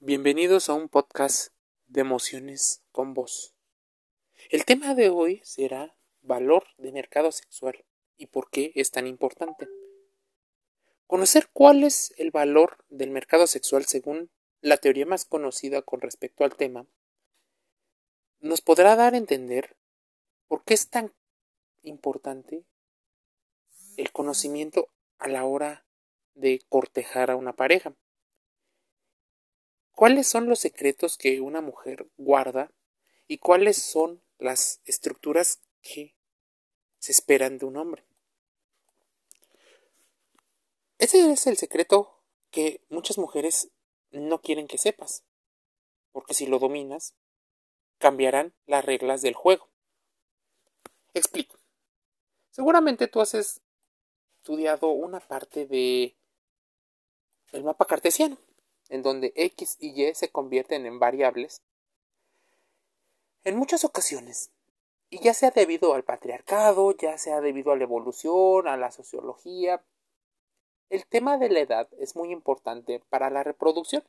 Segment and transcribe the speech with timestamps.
[0.00, 1.52] Bienvenidos a un podcast
[1.88, 3.56] de emociones con vos.
[4.48, 7.84] El tema de hoy será valor de mercado sexual
[8.16, 9.68] y por qué es tan importante.
[11.08, 14.30] Conocer cuál es el valor del mercado sexual según
[14.60, 16.86] la teoría más conocida con respecto al tema
[18.38, 19.76] nos podrá dar a entender
[20.46, 21.12] por qué es tan
[21.82, 22.62] importante
[23.96, 25.84] el conocimiento a la hora
[26.34, 27.94] de cortejar a una pareja.
[29.98, 32.70] ¿Cuáles son los secretos que una mujer guarda
[33.26, 36.14] y cuáles son las estructuras que
[37.00, 38.04] se esperan de un hombre?
[40.98, 42.22] Ese es el secreto
[42.52, 43.72] que muchas mujeres
[44.12, 45.24] no quieren que sepas,
[46.12, 47.16] porque si lo dominas,
[47.98, 49.68] cambiarán las reglas del juego.
[51.12, 51.58] Explico.
[52.52, 56.16] Seguramente tú has estudiado una parte de
[57.50, 58.38] el mapa cartesiano
[58.88, 61.62] en donde x y y se convierten en variables,
[63.44, 64.50] en muchas ocasiones,
[65.10, 69.82] y ya sea debido al patriarcado, ya sea debido a la evolución, a la sociología,
[70.90, 74.04] el tema de la edad es muy importante para la reproducción,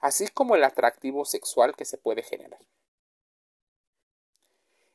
[0.00, 2.60] así como el atractivo sexual que se puede generar.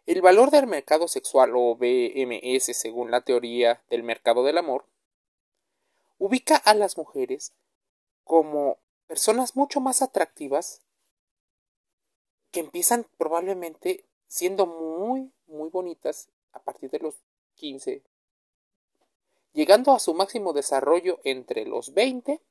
[0.06, 4.86] El valor del mercado sexual o BMS según la teoría del mercado del amor
[6.18, 7.54] ubica a las mujeres
[8.28, 10.82] como personas mucho más atractivas
[12.52, 17.16] que empiezan probablemente siendo muy, muy bonitas a partir de los
[17.56, 18.04] 15,
[19.54, 22.42] llegando a su máximo desarrollo entre los 20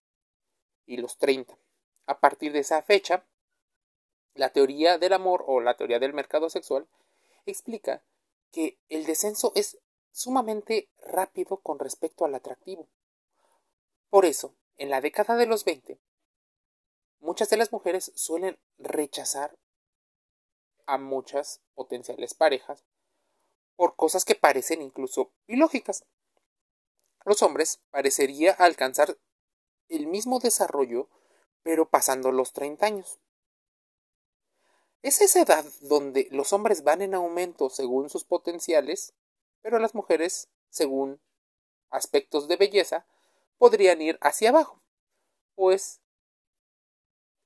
[0.86, 1.56] y los 30.
[2.06, 3.24] A partir de esa fecha,
[4.34, 6.86] la teoría del amor o la teoría del mercado sexual
[7.44, 8.02] explica
[8.50, 9.78] que el descenso es
[10.12, 12.86] sumamente rápido con respecto al atractivo.
[14.08, 15.98] Por eso, en la década de los 20,
[17.20, 19.58] muchas de las mujeres suelen rechazar
[20.86, 22.84] a muchas potenciales parejas
[23.74, 26.04] por cosas que parecen incluso ilógicas.
[27.24, 29.18] Los hombres parecería alcanzar
[29.88, 31.08] el mismo desarrollo,
[31.62, 33.18] pero pasando los 30 años.
[35.02, 39.14] Es esa edad donde los hombres van en aumento según sus potenciales,
[39.60, 41.20] pero las mujeres, según
[41.90, 43.06] aspectos de belleza,
[43.58, 44.82] podrían ir hacia abajo,
[45.54, 46.00] pues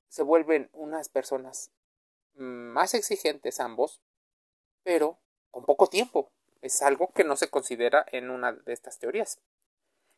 [0.09, 1.71] se vuelven unas personas
[2.35, 4.01] más exigentes ambos,
[4.83, 5.19] pero
[5.51, 6.33] con poco tiempo.
[6.63, 9.41] Es algo que no se considera en una de estas teorías.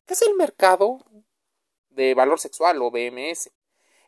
[0.07, 1.05] ¿Qué es el mercado
[1.91, 3.51] de valor sexual o BMS?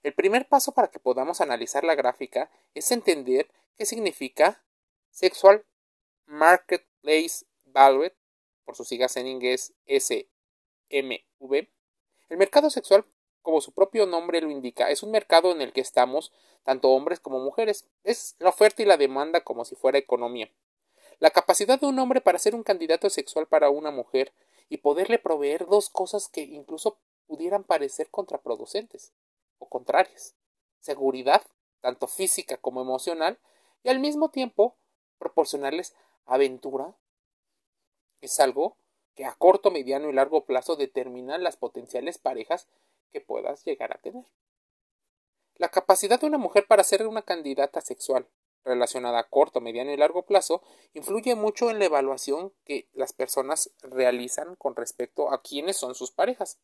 [0.03, 4.65] El primer paso para que podamos analizar la gráfica es entender qué significa
[5.11, 5.65] Sexual
[6.27, 8.12] Marketplace Value,
[8.65, 10.27] por sus siglas en inglés SMV,
[10.99, 13.05] el mercado sexual,
[13.43, 16.32] como su propio nombre lo indica, es un mercado en el que estamos
[16.62, 17.87] tanto hombres como mujeres.
[18.05, 20.50] Es la oferta y la demanda como si fuera economía.
[21.19, 24.33] La capacidad de un hombre para ser un candidato sexual para una mujer
[24.69, 29.12] y poderle proveer dos cosas que incluso pudieran parecer contraproducentes
[29.59, 30.34] o contrarias.
[30.81, 31.43] Seguridad,
[31.81, 33.38] tanto física como emocional,
[33.83, 34.77] y al mismo tiempo
[35.19, 35.94] proporcionarles
[36.25, 36.94] aventura
[38.21, 38.77] es algo
[39.14, 42.69] que a corto, mediano y largo plazo determinan las potenciales parejas
[43.10, 44.25] que puedas llegar a tener.
[45.56, 48.28] La capacidad de una mujer para ser una candidata sexual
[48.64, 50.62] relacionada a corto, mediano y largo plazo
[50.94, 56.10] influye mucho en la evaluación que las personas realizan con respecto a quiénes son sus
[56.10, 56.58] parejas.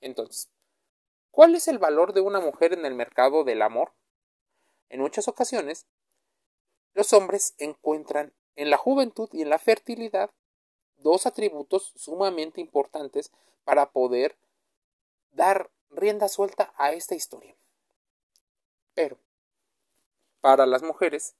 [0.00, 0.50] Entonces,
[1.30, 3.92] ¿cuál es el valor de una mujer en el mercado del amor?
[4.88, 5.86] En muchas ocasiones,
[6.94, 10.30] los hombres encuentran en la juventud y en la fertilidad
[11.02, 13.32] dos atributos sumamente importantes
[13.64, 14.36] para poder
[15.32, 17.54] dar rienda suelta a esta historia.
[18.94, 19.18] Pero,
[20.40, 21.34] para las mujeres,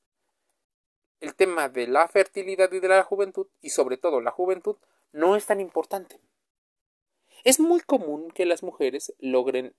[1.20, 4.76] el tema de la fertilidad y de la juventud, y sobre todo la juventud,
[5.12, 6.20] no es tan importante.
[7.44, 9.74] Es muy común que las mujeres logren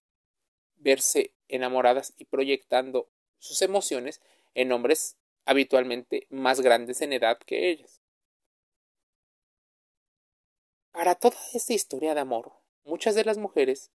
[0.78, 3.08] verse enamoradas y proyectando
[3.38, 4.22] sus emociones
[4.56, 8.01] en hombres habitualmente más grandes en edad que ellas.
[10.92, 12.52] Para toda esta historia de amor,
[12.84, 13.92] muchas de las mujeres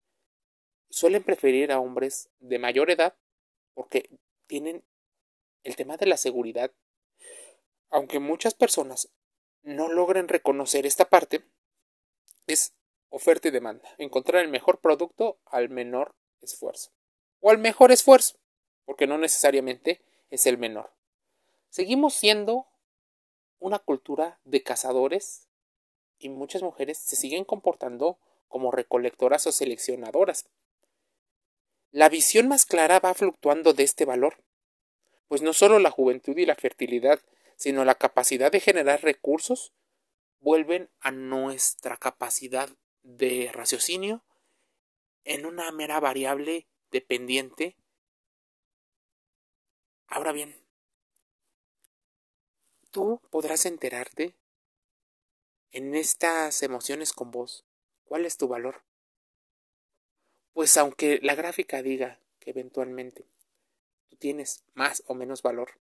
[0.89, 3.15] suelen preferir a hombres de mayor edad
[3.73, 4.09] porque
[4.45, 4.83] tienen
[5.63, 6.71] el tema de la seguridad.
[7.89, 9.09] Aunque muchas personas
[9.63, 11.43] no logren reconocer esta parte,
[12.47, 12.73] es
[13.09, 13.89] oferta y demanda.
[13.97, 16.91] Encontrar el mejor producto al menor esfuerzo.
[17.39, 18.37] O al mejor esfuerzo,
[18.85, 20.93] porque no necesariamente es el menor.
[21.69, 22.67] Seguimos siendo
[23.59, 25.47] una cultura de cazadores
[26.23, 28.17] y muchas mujeres se siguen comportando
[28.47, 30.47] como recolectoras o seleccionadoras.
[31.91, 34.43] La visión más clara va fluctuando de este valor,
[35.27, 37.19] pues no solo la juventud y la fertilidad,
[37.55, 39.73] sino la capacidad de generar recursos
[40.39, 42.69] vuelven a nuestra capacidad
[43.03, 44.23] de raciocinio
[45.23, 47.75] en una mera variable dependiente.
[50.07, 50.55] Ahora bien,
[52.91, 54.35] tú podrás enterarte
[55.73, 57.65] en estas emociones con vos
[58.05, 58.83] cuál es tu valor.
[60.53, 63.25] Pues aunque la gráfica diga que eventualmente
[64.07, 65.79] tú tienes más o menos valor,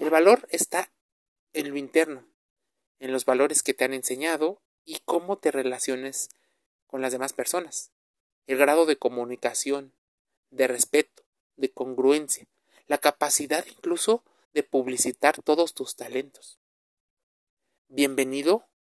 [0.00, 0.92] el valor está
[1.52, 2.26] en lo interno,
[2.98, 6.28] en los valores que te han enseñado y cómo te relaciones
[6.88, 7.92] con las demás personas.
[8.48, 9.92] El grado de comunicación,
[10.50, 11.22] de respeto,
[11.54, 12.48] de congruencia,
[12.88, 14.24] la capacidad incluso
[14.54, 16.58] de publicitar todos tus talentos.
[17.86, 18.71] Bienvenido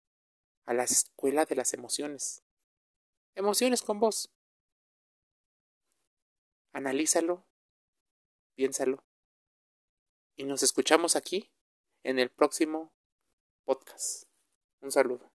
[0.65, 2.43] a la escuela de las emociones.
[3.35, 4.29] Emociones con vos.
[6.73, 7.45] Analízalo,
[8.55, 9.03] piénsalo
[10.41, 11.51] y nos escuchamos aquí
[12.03, 12.91] en el próximo
[13.63, 14.25] podcast.
[14.81, 15.30] Un saludo.